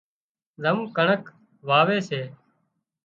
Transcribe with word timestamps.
زم 0.61 0.77
ڪڻڪ 0.97 1.21
واوي 1.67 1.99
سي 2.09 2.21